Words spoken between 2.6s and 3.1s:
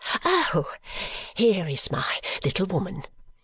woman!"